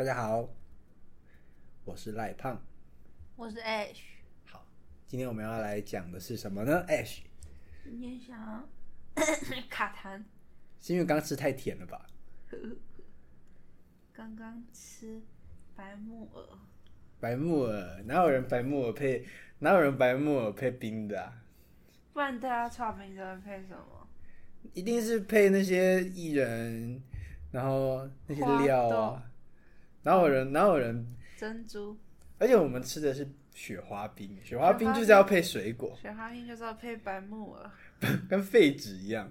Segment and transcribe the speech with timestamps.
[0.00, 0.48] 大家好，
[1.84, 2.58] 我是赖胖。
[3.36, 3.98] 我是 Ash，
[4.46, 4.64] 好，
[5.06, 7.18] 今天我们要来讲的是什么呢？Ash，
[7.84, 8.66] 今天想要
[9.68, 10.24] 卡痰，
[10.80, 12.06] 是因为刚吃太甜了吧？
[14.14, 15.20] 刚刚吃
[15.76, 16.48] 白木耳，
[17.20, 19.26] 白木耳，哪有人白木耳配
[19.58, 21.42] 哪有人白木耳配冰的啊？
[22.14, 24.08] 不然大家炒冰都会配什么？
[24.72, 27.02] 一定是配那些薏仁，
[27.52, 29.26] 然后那些料啊。
[30.02, 31.06] 哪有人哪有人？
[31.36, 31.96] 珍珠，
[32.38, 37.70] 而且我们吃的是雪花冰，雪花冰就是要配水果，雪花冰就是要配白木耳。
[38.28, 39.30] 跟废纸一样。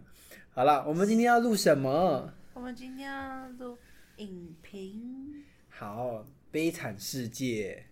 [0.52, 2.34] 好了，我们今天要录什么？
[2.53, 3.77] 我们今天要录
[4.17, 7.85] 影评好，悲惨世界，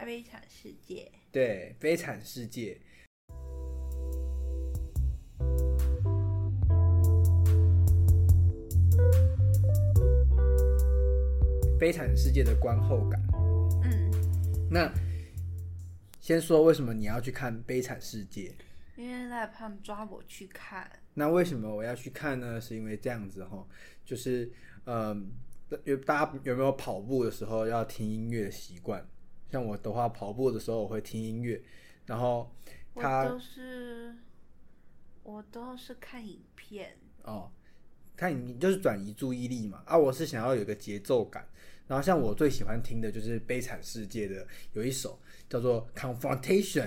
[0.04, 2.80] 《悲惨世界对，悲惨世界。
[11.78, 13.20] 悲惨世界的观后感。》。
[13.82, 14.10] 嗯，
[14.70, 14.92] 那
[16.20, 18.54] 先说为什么你要去看《悲惨世界》？
[19.00, 22.60] 因为赖胖抓我去看，那为什么我要去看呢？
[22.60, 23.66] 是因为这样子哈，
[24.04, 24.50] 就是
[24.86, 25.32] 嗯，
[25.82, 29.04] 有大家有没有跑步的时候要听音乐的习惯？
[29.50, 31.60] 像我的话，跑步的时候我会听音乐，
[32.06, 32.54] 然后
[32.92, 34.14] 我他都是
[35.24, 37.50] 我都是看影片，哦，
[38.16, 39.82] 看你就是转移注意力嘛。
[39.86, 41.46] 啊，我是想要有一个节奏感。
[41.86, 46.82] 然后像我最喜欢听的就是《悲惨世界》的有一首叫做《Confrontation》，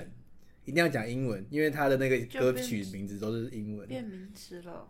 [0.65, 3.87] 一定要讲英文，因为它的那个歌曲名字都是英文。
[3.87, 4.87] 变名词了。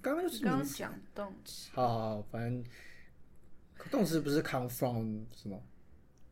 [0.00, 0.62] 刚刚就是刚。
[0.62, 2.64] 讲动词，好好好，反正
[3.90, 5.60] 动词不是 come from 什么，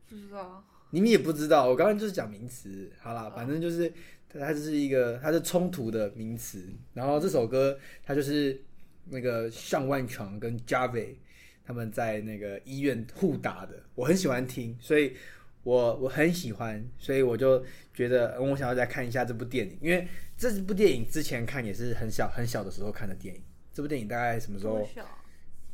[0.09, 0.65] 不知道。
[0.91, 1.69] 你们也不知道。
[1.69, 2.93] 我刚刚就是讲名词。
[3.01, 3.93] 好啦，反正就是
[4.29, 6.65] 它它就是一个它是冲突的名词。
[6.95, 8.63] 然后这首歌它就是
[9.11, 11.17] 那个上万强跟 Jave
[11.65, 15.17] 他们在那个医院互打的，我很喜欢听，所以
[15.63, 23.43] 我我很喜欢，所以我就觉得嗯我想要再看一下这部电影，因为这部电影之前看也是很小很小的时候看的电影。
[23.73, 24.87] 这部电影大概什么时候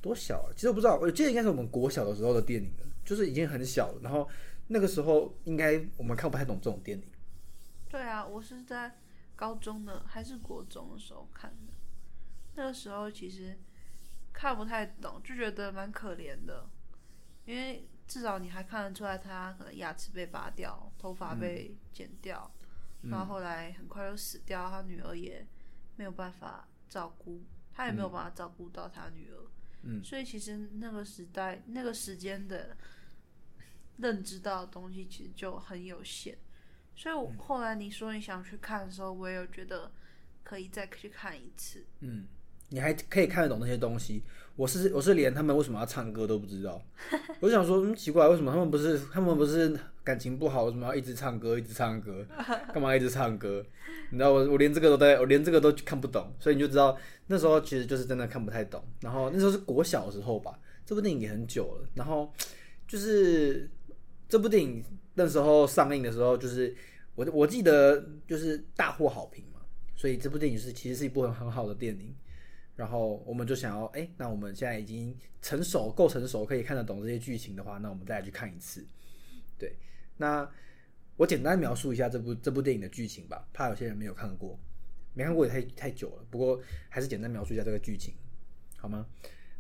[0.02, 0.14] 多？
[0.14, 0.50] 小？
[0.54, 4.00] 其实我不知道，我记得应该是我们国小的时候的电影了，就是已经很小了。
[4.02, 4.28] 然后
[4.66, 7.04] 那个时候应该我们看不太懂这种电影。
[7.88, 8.92] 对啊，我是在
[9.36, 11.72] 高中的还是国中的时候看的。
[12.56, 13.58] 那个时候其实
[14.32, 16.68] 看不太懂，就觉得蛮可怜的，
[17.44, 22.50] 因为至少你还看得出来他可能牙齿被拔掉，头发被剪掉，
[23.02, 25.46] 然后后来很快就死掉，他女儿也
[25.96, 27.42] 没有办法照顾，
[27.72, 29.50] 他也没有办法照顾到他女儿。
[29.82, 32.76] 嗯，所以其实那个时代、那个时间的
[33.98, 36.38] 认知到的东西其实就很有限。
[36.96, 39.92] 所以我后来你说你想去看的时候，我也有觉得
[40.42, 41.86] 可以再去看一次。
[42.00, 42.26] 嗯，
[42.74, 44.20] 你还可以看得懂那些东西。
[44.56, 46.80] 我是我是连他们为什么要唱歌都不知道。
[47.38, 52.26] 我想说，嗯，奇怪，为什么他们不是他们不是感情不好，为什么要一直唱歌一直唱歌？
[52.72, 53.64] 干嘛一直唱歌？
[54.10, 56.98] 你知道我我连这个都在，我连这个都看不懂，所以你就知道
[57.28, 58.82] 那时候其实就是真的看不太懂。
[59.00, 61.88] 然后那时候是国小时候吧，这部电影也很久了。
[61.94, 62.32] 然后
[62.88, 63.70] 就是
[64.28, 66.74] 这部电影那时候上映的时候，就是
[67.14, 69.60] 我我记得就是大获好评嘛，
[69.96, 72.14] 所以这部电影是其实是一部很很好的电影。
[72.76, 78.84] 然后我们就想要，哎，那我们现在已经成熟，够成熟，可以看得懂这些剧情的话，那我们再来去看一次。
[79.56, 79.76] 对，
[80.16, 80.48] 那
[81.16, 84.58] 我简单描述一下这部这部电影的剧情吧，怕有些人没有看过，
[85.12, 86.24] 没看过也太太久了。
[86.28, 88.12] 不过还是简单描述一下这个剧情，
[88.76, 89.06] 好吗？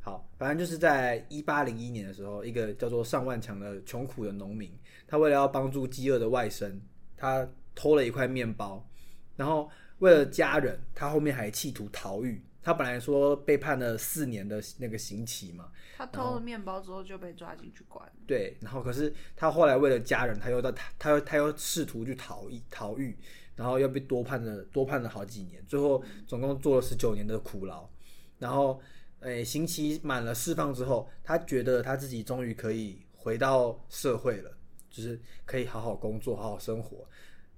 [0.00, 4.70] 好，反正就是在一八零一年的时候，一个叫做上万强的穷苦的农民，
[5.06, 6.78] 他为了要帮助饥饿的外甥，
[7.16, 8.86] 他偷了一块面包，
[9.36, 9.70] 然后
[10.00, 12.42] 为了家人，他后面还企图逃狱。
[12.64, 18.10] 他本来说被判了四年的那个刑期嘛，他偷了面包之后就被抓进去关。
[18.26, 23.14] 对，然后可是他后来为了家人，他又到他他又他又试图去逃逸逃狱，
[23.54, 27.86] 然后又被多判了多判了好几年，最后总共做了十九年的苦劳，
[28.38, 28.80] 然后
[29.20, 34.50] 诶刑期满了释放之后，他觉得他自己终于可以回到社会了，
[34.88, 37.06] 就是可以好好工作，好好生活。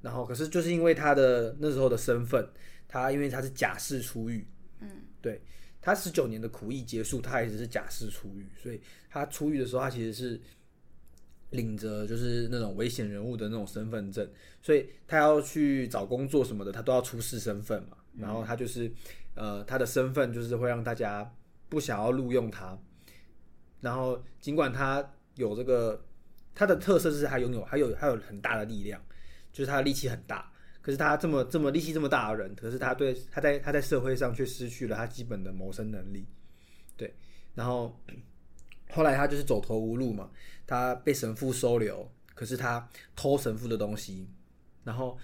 [0.03, 2.49] 然后可是就是因为他的那时候的身份，
[2.87, 4.47] 他因为他是假释出狱，
[4.81, 4.89] 嗯，
[5.21, 5.41] 对
[5.81, 10.41] 他十九年的苦役结束，他还只是假释出狱，所以他出狱的时候，他其实是
[11.51, 14.29] 领着就是那种危险人物的那种身份证，
[14.61, 17.97] 所以他要去找工作什么的，他都要出示身份嘛。
[18.19, 18.91] 然后他就是
[19.35, 21.31] 呃，他的身份就是会让大家
[21.69, 22.77] 不想要录用他。
[23.81, 26.03] 然后尽管他有这个，
[26.55, 29.01] 他的特色是他拥有还有还有很大的力量，
[29.53, 30.51] 就是他的力气很大。
[30.87, 36.25] 可是他这么这么力气这么大的人，可是他对他在他在社会上却失去了他基本的谋生能力。
[36.97, 37.13] 对，
[37.57, 38.01] 然后
[38.93, 40.31] 后来他就是走投无路嘛，
[40.65, 44.31] 他被神父收留，可是他偷神父的东西，
[44.85, 45.19] 然后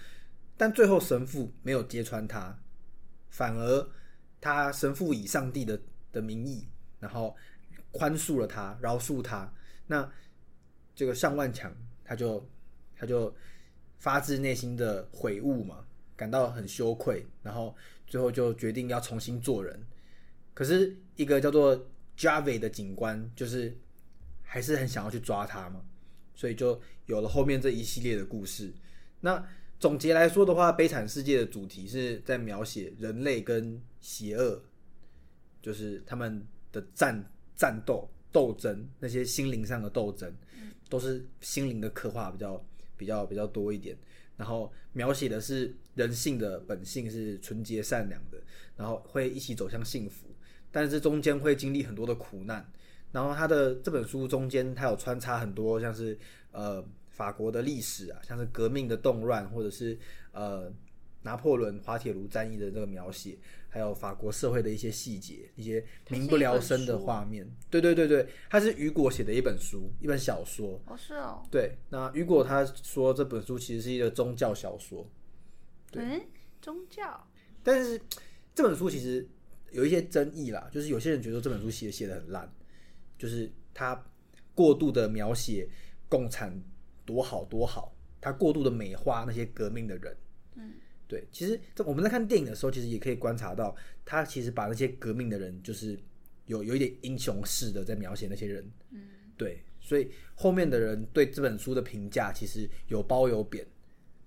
[0.57, 2.53] 但最后神父没有揭穿他，
[3.29, 3.89] 反而
[4.41, 5.79] 他神父以上帝的
[6.11, 6.67] 的名义，
[6.99, 7.33] 然后
[7.93, 9.49] 宽恕了他，饶恕他。
[9.87, 10.11] 那
[10.93, 11.73] 这个上万强
[12.03, 12.45] 他就
[12.97, 13.33] 他就
[14.03, 15.85] 发自内心的悔悟嘛，
[16.17, 17.73] 感到很羞愧，然后
[18.05, 19.81] 最后就决定要重新做人。
[20.53, 21.73] 可是一个叫做
[22.17, 23.73] Javi 的警官，就是
[24.41, 25.81] 还是很想要去抓他嘛，
[26.35, 28.73] 所以就有了后面这一系列的故事。
[29.21, 29.41] 那
[29.79, 34.61] 总结来说的话，《悲惨世界》的主题是在描写人类跟邪恶，
[35.61, 40.29] 就是他们的战战斗斗争，那些心灵上的斗争，
[40.89, 42.61] 都是心灵的刻画比较
[43.03, 43.97] 比较比较多一点。
[44.37, 48.41] 然后描写的是人性的本性是纯洁善良的，
[48.77, 50.27] 然后会一起走向幸福，
[50.71, 52.65] 但是中间会经历很多的苦难。
[53.11, 56.17] 然后他的这本书中间，他有穿插很多像是
[56.51, 59.97] 呃法国的历史啊，像是革命的动乱，或者是
[60.31, 60.71] 呃
[61.21, 63.37] 拿破仑滑铁卢战役的这个描写，
[63.73, 67.43] 还有法国社会的一些细节，一些民不聊生的画面。
[67.71, 70.79] 对对对对，它是雨果写的一本书，一本小说。
[70.85, 71.43] 哦，是哦。
[71.49, 75.09] 对，那雨果他说这本书其实是一个宗教小说，
[75.93, 76.21] 嗯，
[76.61, 77.27] 宗教。
[77.63, 77.99] 但是
[78.53, 79.27] 这本书其实
[79.71, 82.53] 有一些争议啦，就是有些人觉得这本书写写的很烂，
[83.17, 84.05] 就是他
[84.53, 85.67] 过度的描写
[86.07, 86.63] 共产
[87.05, 87.91] 多好多好，
[88.21, 90.15] 他过度的美化那些革命的人。
[90.57, 90.73] 嗯，
[91.13, 95.95] 对，其实这我们在看电影的时候，其实也可以观察到，他其实把那些革命的人，就是
[96.47, 98.67] 有有一点英雄式的在描写那些人。
[98.89, 98.99] 嗯，
[99.37, 103.63] 对，所以后面的人对这本书的评价其实有褒有贬。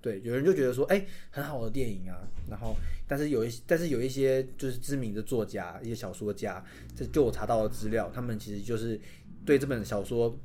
[0.01, 2.77] 对，有人就觉得说，哎、很好的电影啊，然后
[3.09, 9.01] 但是有一但是有一些就是知名的作家、一些小说家，这就我查到的资料，他们其实就是
[9.45, 10.39] 对这本小说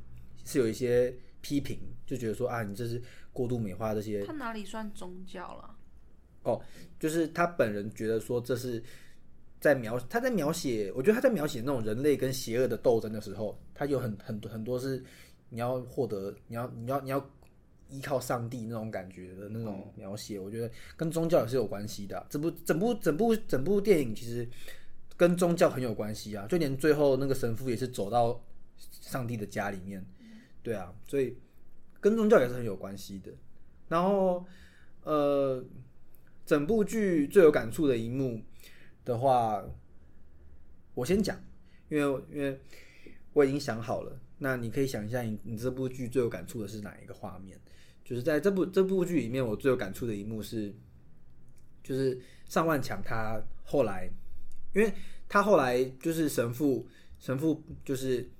[0.44, 3.00] 是有一些批评，就觉得说啊，你这是
[3.32, 5.76] 过度美化这些他哪里算宗教了？
[6.42, 6.60] 哦，
[6.98, 8.82] 就是他本人觉得说这是
[9.60, 15.02] 在描他在描写，我觉得他在描写那种人类跟邪恶的斗争的时候，他有很很多很多是
[15.50, 17.30] 你要获得，你要你要你要
[17.88, 24.48] 依靠上帝那种感觉的那种描写，我觉得跟宗教也是有关系的啊、这部整部整部整部电影其实
[25.16, 28.42] 跟宗教很有关系啊，就连最后那个神父也是走到
[29.00, 30.04] 上帝的家里面，
[30.62, 31.36] 对啊，所以
[32.00, 33.30] 跟宗教也是很有关系的。
[33.88, 34.44] 然后
[35.04, 35.62] 呃，
[36.52, 38.38] 整部剧最有感触的一幕
[39.06, 39.64] 的话，
[40.92, 41.42] 我先讲，
[41.88, 42.60] 因为因为
[43.32, 44.20] 我已经想好了。
[44.36, 47.58] 那你可以想一下你，你这部剧最有感触的是哪一个画面？
[48.04, 50.74] 就是在这部这部剧里面，我最有感触的一幕是，
[51.82, 54.10] 就是上万强他后来，
[54.74, 54.92] 因为
[55.30, 56.86] 他后来就是神父，
[57.18, 58.30] 神父就是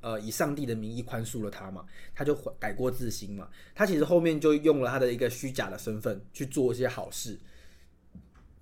[0.00, 3.48] 呃以上帝的名义宽恕了他嘛，他就悔改过自新嘛。
[3.74, 7.38] 他其实后面就用了他的一个虚假的身份去做一些好事，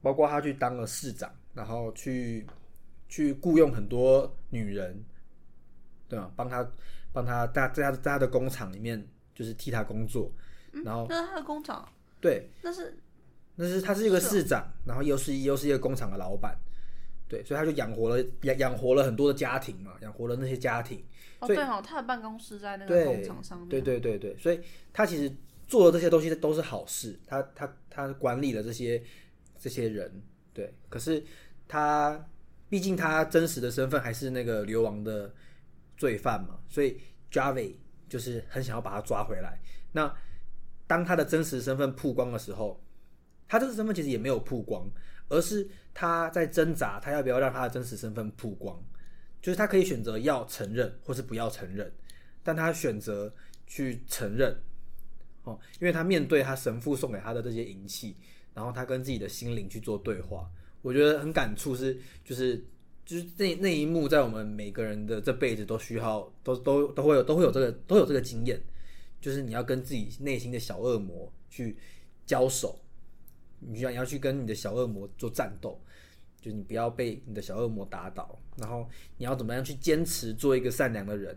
[0.03, 2.47] 包括他去当了市长，然后去
[3.09, 5.05] 去雇佣很多女人，
[6.09, 6.31] 对吧？
[6.37, 6.69] 帮他
[7.13, 10.31] 帮他在在他在他的工厂里面就是替他工作，
[10.85, 11.89] 然后那是他的工厂，
[12.21, 12.97] 对，那是
[13.57, 16.57] 那是他是一个市长，然后又是又是一个工厂的老板，
[17.29, 21.05] 对，所以他就养活了养养活了很多的家庭嘛，养活了那些家庭。
[21.41, 23.69] 哦，对哦，他的办公室在那个工厂上面。
[23.69, 24.61] 对对对对，所以
[24.93, 25.33] 他其实
[25.67, 29.03] 做的这些东西都是好事，他他他管理了这些
[29.59, 30.23] 这些人，
[30.53, 30.73] 对。
[30.89, 31.23] 可是
[31.69, 32.29] 他
[32.69, 35.33] 毕竟他真实的身份还是那个流亡的
[35.97, 36.99] 罪犯嘛，所以
[37.31, 37.75] Javi
[38.09, 39.61] 就是很想要把他抓回来。
[39.93, 40.13] 那
[40.87, 42.83] 当他的真实身份曝光的时候，
[43.47, 44.91] 他这个身份其实也没有曝光，
[45.29, 48.83] 而是他在挣扎，他要不要让他的真实身份曝光。
[49.41, 51.91] 就是他可以选择要承认或是不要承认，
[52.43, 53.33] 但他选择
[53.69, 54.53] 去承认，
[55.45, 58.17] 哦，因为他面对他神父送给他的这些银器，
[58.53, 60.51] 然后他跟自己的心灵去做对话，
[60.83, 62.63] 我觉得很感触是，就是
[63.07, 68.61] 就是那那一幕，在我们每个人的这辈子都需要，都都都会有都会有这个都有这个经验，
[69.21, 71.79] 就是你要跟自己内心的小恶魔去
[72.27, 72.77] 交手，
[73.61, 75.81] 你想要去跟你的小恶魔做战斗。
[76.41, 81.37] 就你不要被你的小恶魔打倒，然后你要怎么样去坚持做一个善良的人，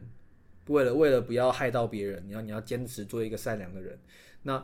[0.67, 3.97] 为了为了不要害到别人，你要你要坚持做一个善良的人。
[4.43, 4.63] 那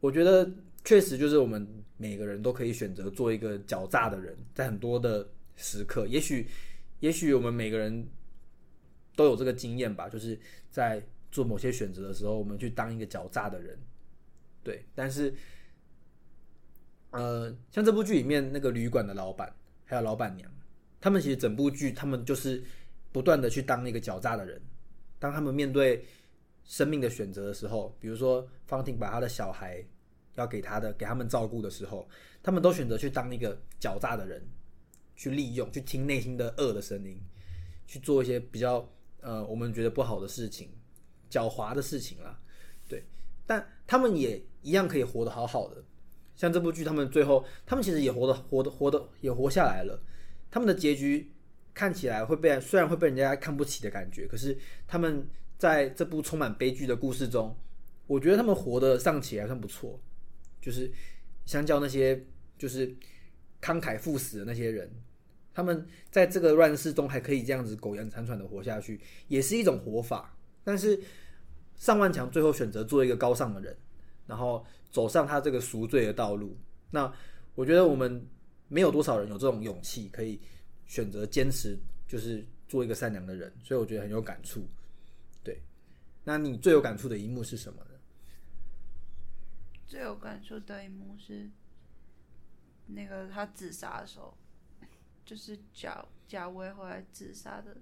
[0.00, 0.50] 我觉得
[0.82, 6.48] 确实就是我们每个人都可以选择做一个狡诈的人，在很多的时刻，也许
[7.00, 8.08] 也许我们每个人
[9.14, 13.78] 都有这个经验吧，就是在做某些选择的时候，我们去当一个狡诈的人，
[14.64, 15.34] 对，但是。
[17.10, 20.50] 呃，像这部剧里面那个旅馆的老板，还有老板娘，
[21.00, 22.62] 他们其实整部剧他们就是
[23.12, 24.60] 不断的去当那个狡诈的人。
[25.18, 26.04] 当他们面对
[26.64, 29.82] 生命的选择的时候，比如说方婷把他的小孩
[30.34, 32.06] 要给他的给他们照顾的时候，
[32.42, 34.42] 他们都选择去当一个狡诈的人，
[35.14, 37.18] 去利用，去听内心的恶的声音，
[37.86, 38.86] 去做一些比较
[39.22, 40.68] 呃我们觉得不好的事情、
[41.30, 42.38] 狡猾的事情啦。
[42.86, 43.02] 对，
[43.46, 45.82] 但他们也一样可以活得好好的。
[46.36, 50.00] 像这部剧，他们最后他们其实也活得活得活得也活下来了。
[50.50, 51.32] 他们的结局
[51.74, 55.26] 看起来会被虽然会被人家看不起的感觉，可是他们
[55.58, 57.56] 在这部充满悲剧的故事中，
[58.06, 60.00] 我觉得他们活得尚且还算不错。
[60.60, 60.90] 就是
[61.44, 62.24] 相较那些
[62.58, 62.88] 就是
[63.62, 64.90] 慷慨赴死的那些人，
[65.54, 70.36] 他们在这个乱世中还可以这样子苟延残喘的活下去，也是一种活法。
[70.64, 71.00] 但是
[71.76, 73.76] 上万强最后选择做一个高尚的人，
[74.26, 76.56] 然后走上他这个赎罪的道路。
[76.90, 77.12] 那
[77.54, 78.24] 我觉得我们
[78.68, 80.40] 没有多少人有这种勇气，可以
[80.86, 83.52] 选择坚持，就是做一个善良的人。
[83.62, 84.66] 所以我觉得很有感触。
[85.42, 85.60] 对，
[86.24, 87.90] 那你最有感触的一幕是什么呢？
[89.86, 91.48] 最有感触的一幕是，
[92.86, 94.36] 那个他自杀的时候，
[95.24, 97.76] 就是贾贾威后来自杀的，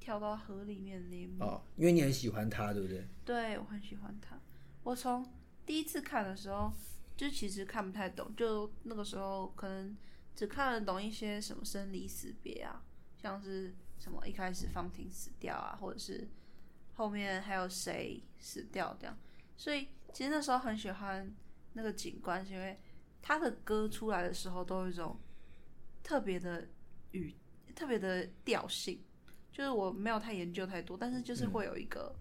[0.00, 1.44] 跳到河里面的那一幕。
[1.44, 3.06] 哦，因为你很喜欢他，对不对？
[3.24, 4.40] 对，我很喜欢他。
[4.82, 5.22] 我从
[5.64, 6.72] 第一次看的时候，
[7.16, 9.96] 就其实看不太懂，就那个时候可能
[10.34, 12.82] 只看得懂一些什么生离死别啊，
[13.16, 16.28] 像是什么一开始方婷死掉啊，或者是
[16.94, 19.16] 后面还有谁死掉这样。
[19.56, 21.32] 所以其实那时候很喜欢
[21.74, 22.78] 那个景观，是因为
[23.20, 25.18] 他的歌出来的时候都有一种
[26.02, 26.68] 特别的
[27.12, 27.34] 语、
[27.74, 29.02] 特别的调性。
[29.52, 32.16] 就是我没有太研究太多，但是就是会有一个，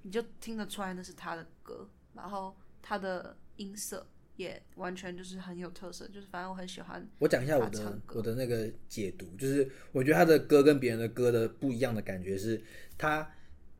[0.00, 4.06] 你就听得出来那是他的歌，然后他的音色
[4.36, 6.06] 也完全就是很有特色。
[6.08, 7.08] 就是反正我很喜欢。
[7.18, 12.62] 我讲一下我的我的那个解读，就是我觉得他的歌跟别人的歌的不一样的感觉是，
[12.96, 13.30] 他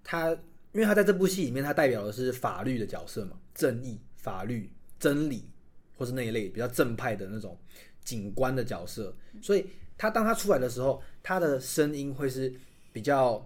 [0.02, 0.36] 他。
[0.72, 5.50] 因为他在这部戏里面，他代表的是法律的角色嘛，正义、法律、真理，
[5.96, 7.58] 或是那一类比较正派的那种
[8.04, 9.12] 警官的角色。
[9.42, 9.66] 所以
[9.98, 12.54] 他当他出来的时候，他的声音会是
[12.92, 13.44] 比较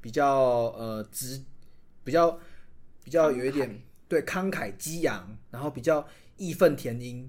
[0.00, 0.28] 比较
[0.76, 1.40] 呃直，
[2.02, 2.36] 比较
[3.04, 7.28] 比较有一点对慷慨激昂，然后比较义愤填膺，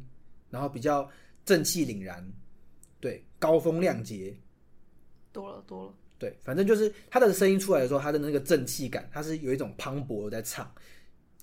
[0.49, 1.09] 然后比较
[1.45, 2.25] 正气凛然，
[2.99, 4.35] 对高风亮节，
[5.31, 5.93] 多了多了。
[6.19, 10.69] 对，反正就是他的声音出来的时候，他的那个正气感，他是有一种磅礴在唱。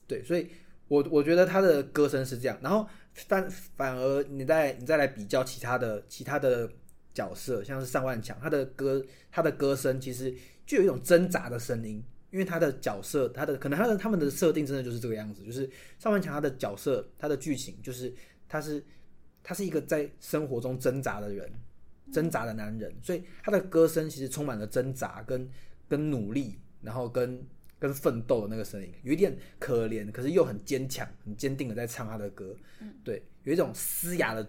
[0.06, 0.48] 对，所以
[0.88, 2.58] 我我觉得他的歌声是这样。
[2.60, 6.68] 然后反反而你再你再来比较其他的其他的
[7.14, 10.34] 角色，像是上万强，他的歌他的歌声其实
[10.66, 12.02] 就有一种挣扎的声音，
[12.34, 18.12] 因为他的角色他的可能他的他们的设定真的就是这个样子，就是上万强他的角色他的剧情就是
[18.46, 18.84] 他是
[19.42, 21.50] 他是一个在生活中挣扎的人。
[22.12, 25.48] 挣扎的男人，所以他的歌声其实充满了挣扎跟
[25.88, 27.42] 跟努力，然后跟
[27.78, 32.54] 跟奋斗的那个声音，有一点可怜，可是又很坚强、很坚定的在唱他的歌。
[33.02, 34.46] 对，有一种嘶哑的，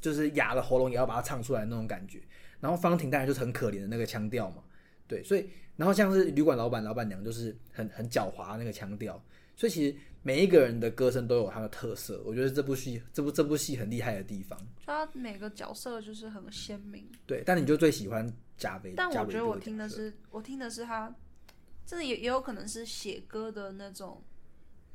[0.00, 2.18] 就是哑了喉咙也要把它唱出来那种感觉。
[2.60, 4.64] 然后方婷当然就是很可怜的那个腔调嘛，
[5.06, 9.22] 对，所以然后像是旅馆老板、老板娘就是很很狡猾那个腔调，
[9.56, 9.96] 所以其实。
[10.26, 17.06] 每一个人的歌声都有他的特色，我觉得这部戏这部这部戏很厉害的地方，他每个角色就是很鲜明。
[17.26, 18.26] 对，但你就最喜欢
[18.56, 18.94] 贾维？
[18.96, 21.14] 但我觉得我听的是我听的是他，
[21.84, 24.24] 真的也也有可能是写歌的那种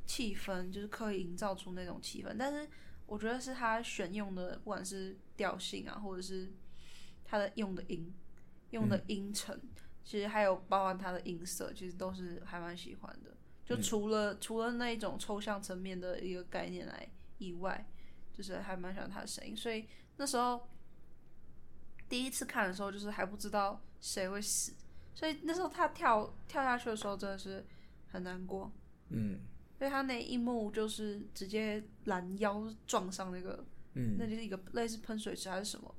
[0.08, 2.36] 气氛，就是刻意营造出那种气氛。
[2.36, 2.68] 但是
[3.06, 6.52] 我觉得是他选用的，不管是调性啊，或者是
[7.24, 8.12] 他的用的音、
[8.72, 9.56] 用的音程，
[10.10, 13.30] 其实还有包含他的音色，其实都是还蛮喜欢的。
[13.64, 17.88] 就除了除了那一种抽象层面的一个概念来以外，
[18.34, 19.56] 就是还蛮喜欢他的声音。
[19.56, 19.86] 所以
[20.18, 20.68] 那时候
[22.10, 24.74] 第一次看的时候，就是还不知道谁会死，
[25.14, 27.64] 所以那时候他跳跳下去的时候，真的是
[28.08, 28.72] 很难过。
[29.10, 29.34] 嗯，
[29.80, 33.64] 因为他那一幕就是直接拦腰撞上那个，
[33.94, 35.94] 嗯，那就是一个类似喷水池还是什么，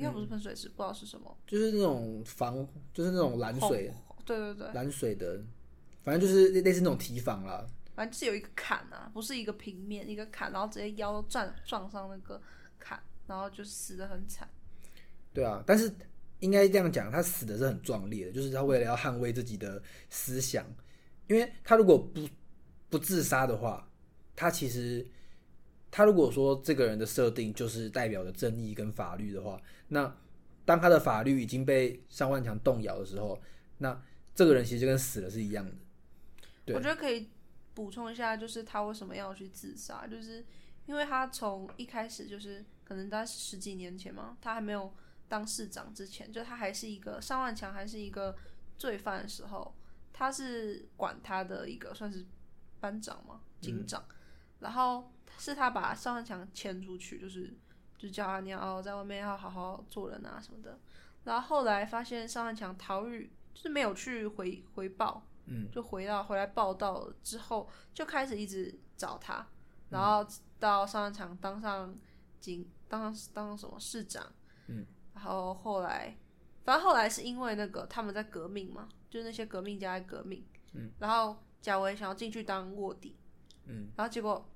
[0.00, 3.92] 应该不是喷水池，不知道是什么，就是那种防，就是那种拦水，
[4.24, 5.40] 对对对，拦水的。
[6.02, 7.62] 反正就是类似那种提防啦，
[7.94, 12.40] 反正就是有一个坎啊，不是一个平面，一个坎，然后直接腰撞撞上那个
[12.78, 14.48] 坎，然后就死的很惨。
[15.34, 15.92] 对啊，但是
[16.38, 20.66] 应该这样讲，他死的是很壮烈的，就是他为了要捍卫自己的思想，
[21.28, 22.26] 因为他如果不
[22.88, 23.86] 不自杀的话，
[24.34, 25.06] 他其实
[25.90, 30.16] 他如果说这个人的设定就是代表着正义跟法律的话，那
[30.64, 33.40] 当他的法律已经被上万强动摇的时候，
[33.78, 34.00] 那
[34.34, 36.74] 这个人其实就跟死了是一样的。
[36.74, 37.28] 我觉得可以
[37.74, 40.44] 补充一下，就是他为什么要去自杀，就是
[40.86, 44.92] 因为他从一开始就是可能在十几年前嘛，他还没有
[45.28, 48.36] 当市长之前，就他还是一个上万强，还是一个
[48.78, 49.74] 罪犯的时候，
[50.12, 52.24] 他是管他的一个算是
[52.78, 54.04] 班长嘛，警长，
[54.60, 57.52] 然后是他把邵汉强牵出去，就是
[57.98, 60.78] 就叫他你要在外面要好好做人啊什么的。
[61.24, 69.46] 然后后来发现邵汉强逃狱，就是没有去回回报，嗯，就回到回来报道之后，就开始一直找他，
[69.88, 70.26] 然后
[70.58, 71.94] 到邵汉强当上
[72.38, 74.24] 警当当上什么市长，
[74.68, 76.16] 嗯，然后后来。
[76.62, 83.16] 反正后来是因为那个他们在革命嘛，就是那些革命家在革命，嗯，然后贾维想要进去当卧底，
[83.70, 84.48] 嗯，然后结果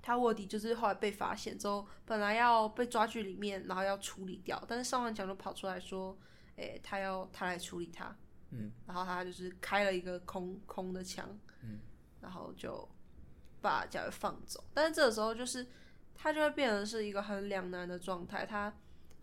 [0.00, 6.16] 他卧底就是后来被发现之后，本来要被抓去里面，然后要处理掉，但是上万强就跑出来说，
[6.56, 8.16] 诶，他要他来处理他，
[8.50, 11.28] 嗯，然后他就是开了一个空空的枪，
[11.62, 11.80] 嗯，
[12.20, 12.88] 然后就
[13.60, 15.66] 把贾维放走，但是这个时候就是
[16.14, 18.72] 他就会变成是一个很两难的状态，他。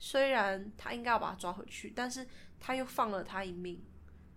[0.03, 2.27] 虽然他应该要把他抓回去，但是
[2.60, 3.79] 他又放了他一命，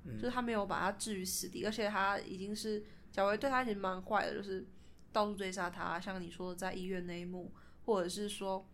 [0.05, 2.85] 就是他没有把他置于死地，而且他已经是
[3.15, 4.67] 贾维对他其实蛮坏的，就是
[5.13, 7.53] 到处追杀他，像你说在医院那一幕，
[7.85, 8.69] 或者是说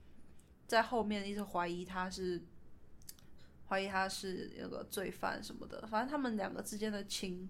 [0.66, 2.40] 在后面一直怀疑他是
[3.68, 7.46] 怀疑他是那个罪犯什么的，反正他们两个之间的情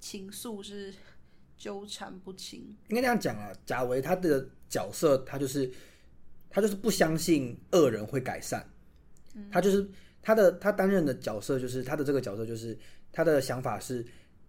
[0.00, 0.92] 情愫是
[1.56, 2.76] 纠缠不清。
[2.88, 5.72] 应该这样讲啊，贾维他的角色，他就是
[6.50, 8.68] 他就是不相信恶人会改善。
[9.52, 9.88] 他就是
[10.20, 12.76] 他的，他担任的角色就是他的这个角色就是
[13.12, 14.04] 他的想法是，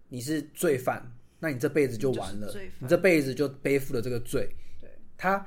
[0.08, 1.00] 你是罪犯，
[1.38, 4.48] 那你这辈子就完了，你这辈子就背负了这个罪。
[4.80, 5.46] 对，他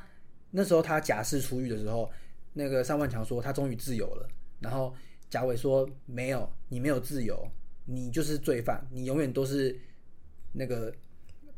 [0.51, 2.11] 那时候他假释出狱的时候，
[2.53, 4.27] 那个尚万强说他终于自由了，
[4.59, 4.93] 然后
[5.29, 7.49] 贾伟说没有，你没有自由，
[7.85, 9.77] 你就是罪犯，你永远都是
[10.53, 10.93] 那个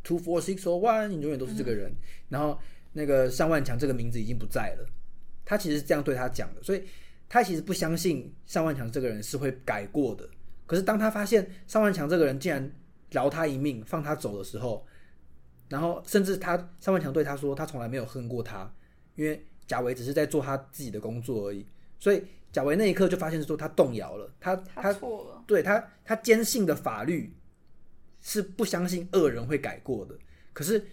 [0.04, 1.92] two four six or one，你永远都是这个人。
[2.30, 2.60] 然后
[2.94, 4.86] 那个尚万强这个名字已经不在了，
[5.46, 6.84] 他其实是这样对他讲的，所以。
[7.34, 10.30] 他其实不相信尚万强这个人是会改过的，
[10.66, 12.70] 可是当他发现尚万强这个人竟然
[13.12, 14.84] 饶他一命、放他走的时候，
[15.70, 18.74] 然后甚至他上万强对他说他从来没有恨过他，
[19.16, 21.66] 因为贾维只是在做他自己的工作而已，
[22.00, 27.32] 所以贾维那一刻就发现说他动摇了，他他错了，对他他坚信的法律
[28.22, 30.18] 是不相信恶人会改过的，
[30.54, 30.84] 可是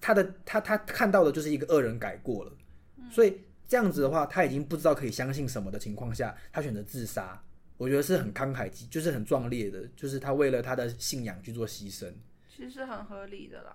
[0.00, 2.52] 他的他他看到的就是一个恶人改过了，
[3.10, 3.40] 所以。
[3.70, 7.40] 这样子的话，他已经不知道可以相信什么的情况下，他选择自杀。
[7.80, 12.12] 我觉得是很慷慨，就是很壮烈的，就是他为了他的信仰去做牺牲，
[12.54, 13.74] 其实很合理的啦。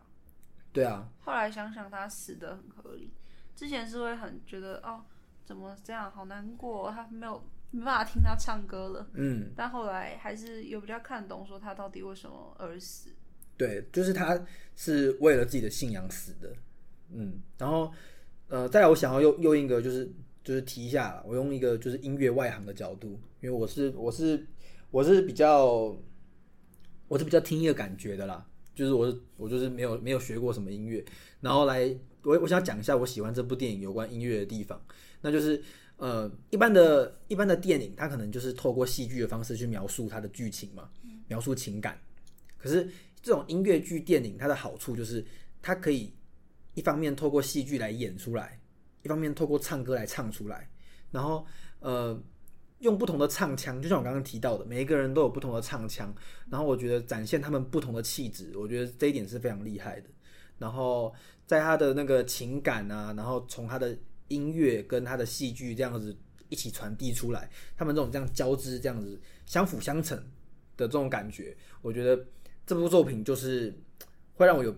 [0.72, 1.10] 对啊。
[1.22, 3.12] 后来想想，他死的很合理。
[3.56, 5.04] 之前是会很觉得哦，
[5.44, 9.10] 怎么这样，好难过，他没有没办法听他唱歌了。
[9.16, 9.52] 嗯。
[9.56, 13.10] 但后来还是有比较看懂，说他到底为什么而死。
[13.58, 14.40] 对，就是他
[14.76, 16.54] 是为了自己的信仰死的。
[17.10, 17.92] 嗯，然后。
[18.48, 20.08] 呃，再来，我想要用用一个，就是
[20.46, 24.48] 就是提一下，我用一个就是音乐外行的角度，因为我是我是
[24.92, 25.94] 我是比较
[27.10, 31.04] 我是比较听一个感觉的啦，就是我是我就是没有没有学过什么音乐，
[31.42, 34.82] 然后来我我想讲一下我喜欢这部电影有关音乐的地方，
[35.22, 35.62] 那就是
[35.98, 40.90] 呃一般的一般的电影，它可能就是透过戏剧的方式去描述它的剧情嘛，
[41.28, 42.00] 描述情感，
[42.58, 42.88] 可是
[43.22, 45.26] 这种音乐剧电影它的好处就是
[45.62, 46.14] 它可以。
[46.78, 48.60] 一方面透过戏剧来演出来，
[49.06, 50.68] 一方面透过唱歌来唱出来，
[51.12, 51.46] 然后
[51.80, 52.20] 呃
[52.80, 56.12] 用不同的唱腔，就像我刚刚提到的，每一个人都有不同的唱腔，
[56.50, 60.10] 然后我觉得展现他们不同的气质，我觉得这一点是非常厉害的。
[60.58, 61.14] 然后
[61.46, 63.96] 在他的那个情感啊，然后从他的
[64.30, 66.18] 音乐跟他的戏剧这样子
[66.50, 70.18] 一起传递出来，他们这种这样交织、这样子相辅相成
[70.76, 72.26] 的这种感觉，我觉得
[72.66, 73.72] 这部作品就是
[74.34, 74.76] 会让我有。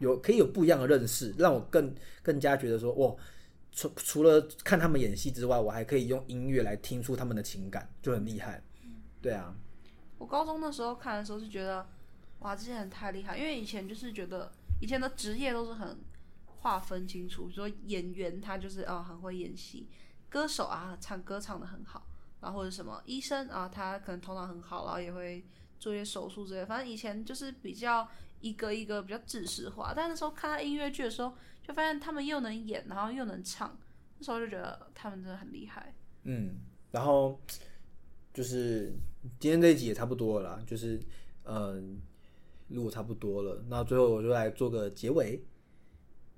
[0.00, 3.14] 有可以有不一样的认识，让我更更加觉得说，哇，
[3.72, 8.62] 除除了看他们演戏之外，我还可以用音乐来听出他们的情感，就很厉害。
[9.22, 9.54] 对啊，
[10.18, 11.88] 我高中的时候看的时候是觉得，
[12.40, 15.98] 哇，这些人太厉害，因为以前就是觉得以前的职业都是很
[16.46, 19.88] 划分清楚，比如说演员他就是啊很会演戏，
[20.28, 22.06] 歌手啊唱歌唱的很好，
[22.40, 25.44] 然后或者什么医生啊他可能头脑很好，然后也会
[25.78, 28.08] 做一些手术之类，反正以前就是比较。
[28.40, 33.78] 一个一个比较知识化，但那时候看他音乐剧的时候，就发现他们又能演，然后又能唱，
[34.18, 35.94] 那时候就觉得他们真的很厉害。
[36.22, 36.54] 嗯，
[36.90, 37.38] 然后
[38.32, 38.92] 就是
[39.38, 40.98] 今天这一集也差不多了，就是
[41.44, 42.00] 嗯，
[42.68, 45.44] 录差不多了，那最后我就来做个结尾。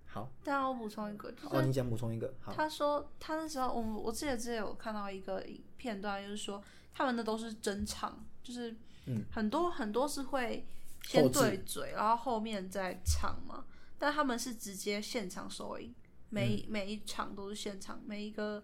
[0.06, 2.34] 好，但我补充一个，哦，你想补充一个？
[2.40, 5.42] 好，他说他那时候，我我记得之前有看到一个
[5.76, 6.62] 片段，就是说
[6.92, 10.66] 他们的都是真唱，就是嗯，很多很多是会。
[11.06, 13.64] 先对嘴，然后后面再唱嘛。
[13.98, 15.94] 但他们是直接现场收音，
[16.28, 18.62] 每每一场都是现场，每一个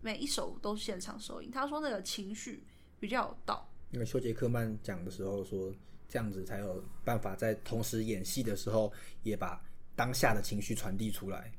[0.00, 1.50] 每一首都是现场收音。
[1.50, 2.64] 他说那个情绪
[2.98, 5.72] 比较有道，因为修杰克曼讲的时候说，
[6.08, 9.62] 这样子才有办法在同时演戏的时候，也把
[9.94, 11.52] 当下的情绪传递出来。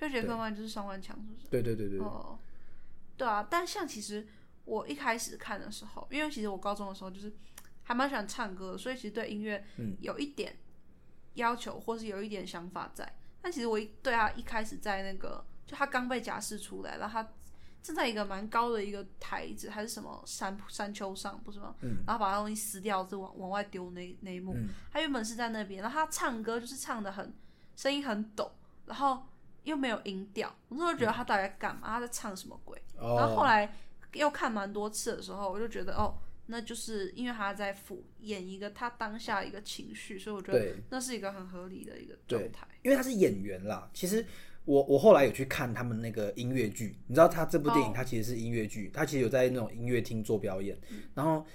[0.00, 1.48] 修杰克曼就是上万强，是不是？
[1.50, 2.38] 对对对对，哦，
[3.16, 4.26] 对啊，但像其实
[4.64, 7.30] 我一开始看的时候，因为其实我高中的时候就是
[7.88, 9.64] 还蛮喜欢唱歌的，所以其实对音乐
[10.02, 10.54] 有一点
[11.32, 13.10] 要求，或是有一点想法在。
[13.40, 17.28] 但其实我一对他一开始在那个，就他刚被假释出来，然后他
[17.82, 21.74] 正在一个蛮高的一个台子还是什么山山丘上，不是吗？
[21.80, 21.96] 嗯。
[22.06, 24.54] 然后把他东西撕掉，就往往外丢那那一幕。
[24.92, 27.34] 他原本是在那边，然后他唱歌就是唱的很
[27.74, 28.52] 声音很抖，
[28.84, 29.22] 然后。
[29.64, 31.88] 又没有音调，我那时候觉得他到底在干嘛？
[31.88, 32.80] 他在唱什么鬼？
[32.96, 33.70] 然后后来
[34.14, 36.16] 又看蛮多次的时候，我就觉得哦，
[36.48, 37.76] 那就是因为他在
[38.20, 42.66] 演演一个他当下一个情绪，所以我觉得那是一个很合理的一个状态。
[42.82, 43.90] 因为他是演员啦。
[43.94, 44.24] 其实
[44.64, 50.78] 我我后来有去看他们那个音乐剧，你知道他这部电影他其实是音乐剧，他其实有在那种音乐厅做表演。
[51.14, 51.46] 然后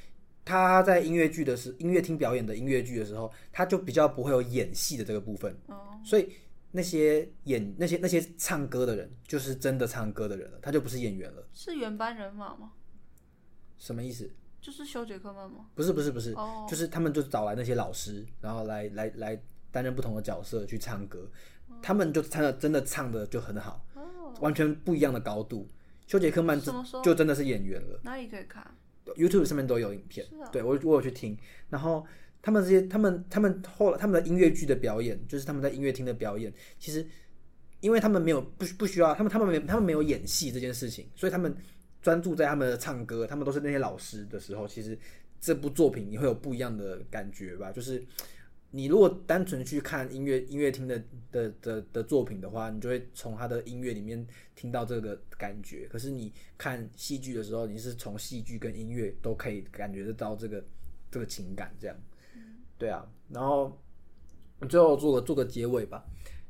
[0.46, 5.56] 他在音乐剧的时音乐厅表演的音乐剧的时候，他就比较不会有演戏的这个部分。
[5.68, 6.32] 哦，所以。
[6.76, 11.48] 那些演那些那些唱歌的人，就是真的唱歌的人了，他就不是演员了。
[11.54, 12.72] 是原班人马吗？
[13.78, 14.28] 什么意思？
[14.64, 15.66] 就是修杰克曼吗？
[15.76, 16.34] 不是不是不是，
[16.70, 21.30] 就是他们就找来那些老师，然后来来来担任不同的角色去唱歌，
[21.82, 23.86] 他们就唱的真的唱的就很好，
[24.40, 25.68] 完全不一样的高度。
[26.08, 26.58] 修杰克曼
[27.04, 28.00] 就真的是演员了。
[28.04, 28.66] 哪里可以看
[29.18, 30.26] ？YouTube 上面都有影片。
[30.52, 31.38] 对我我有去听，
[31.70, 32.08] 然后。
[32.46, 37.08] 他们这些，他们他们后来他们的音乐剧的表演，就是他们在音乐厅的表演，其实
[37.80, 41.56] 因为他们没有不不需要，他们他们没他们没有演戏这件事情，所以他们
[42.04, 44.96] 专注在他们的唱歌，他们都是那些老师的时候，其实
[45.42, 47.72] 这部作品你会有不一样的感觉吧？
[47.72, 48.06] 就是
[48.72, 55.88] 你如果单纯去看音乐音乐厅的的的的作品的话，你就会从他的音乐里面听到这个感觉。
[55.88, 60.64] 可是你看戏剧的时候，你是从戏剧跟音乐都可以感觉得到这个
[61.10, 61.96] 这个情感这样。
[62.78, 63.80] 对啊，然后
[64.68, 66.04] 最后做个做个结尾吧，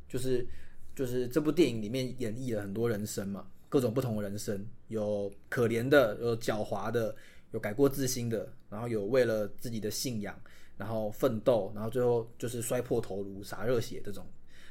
[0.08, 0.48] 就是
[0.96, 7.16] 就是这部电影里面演绎了很多人生嘛，各种不同的人生，有可怜的，有狡猾的，
[7.50, 10.40] 有改过自新的，然后有为了自己的信仰
[10.78, 14.24] 然后奋斗，然后最后就是摔破头颅洒热血这种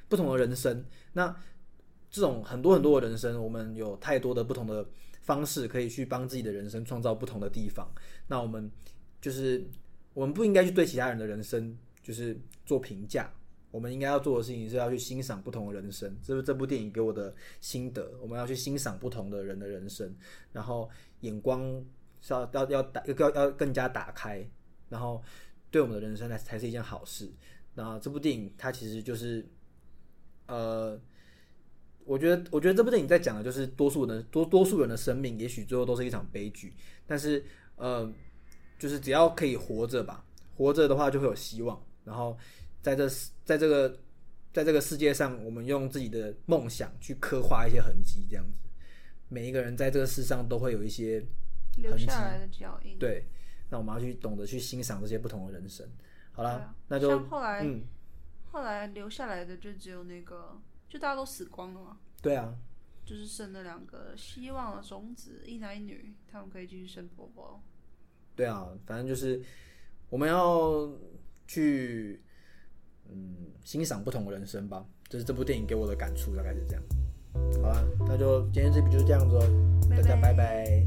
[0.09, 0.85] 不同的人生。
[1.15, 1.35] 那
[2.09, 4.87] 这种很多很多的人生，我们有太多的不同的
[5.23, 7.93] 方式可以去帮自己的人生创造不同的地方。
[8.29, 8.71] 那我们
[9.21, 9.67] 就是。
[10.15, 13.33] 我们不应该去对其他人的人生就是做评价，
[13.73, 16.17] 我们应该要做的事情是要去欣赏不同的人生。
[16.23, 18.09] 这是这部电影给我的心得。
[18.21, 20.15] 我们要去欣赏不同的人的人生，
[20.53, 20.89] 然后
[21.23, 21.85] 眼光
[22.21, 24.49] 是要要要打要要更加打开，
[24.89, 25.21] 然后
[25.73, 27.29] 对我们的人生才才是一件好事。
[27.75, 29.45] 那这部电影它其实就是，
[30.47, 30.97] 呃，
[32.05, 36.73] 我觉得我觉得这部电影在讲的就是多数人多多数人的生命，也许最后都是一场悲剧，
[37.07, 37.45] 但是
[37.77, 38.13] 呃。
[38.79, 40.25] 就是只要可以活着吧，
[40.57, 41.81] 活着的话就会有希望。
[42.03, 42.37] 然后
[42.83, 43.09] 在这
[43.45, 43.99] 在这个
[44.53, 48.59] 在这个世界上，我们用自己的梦想去刻画一些痕迹，这样子。
[49.29, 51.25] 每一个人在这个世上都会有一些
[51.79, 52.99] 留下来的脚印。
[52.99, 53.25] 对，
[53.71, 55.89] 那我们要去懂得去欣赏这些不同的人生。
[56.33, 57.67] 好了，那就后来
[58.51, 61.99] 后来留下来的就只有那个，就大家都死光了嘛。
[62.21, 62.55] 对啊，
[63.07, 67.63] 就是剩那两个希望的种子，一男一女，他们可以继续生宝宝。
[68.37, 69.43] 对啊，反正就是
[70.11, 70.91] 我们要
[71.47, 72.23] 去
[73.15, 76.83] 嗯，欣赏不同的人生吧，就是这部电影给我的感触，大概是这样。
[77.63, 79.43] 好啊，那就今天这期就是这样子哦，
[79.91, 80.85] 大家拜拜。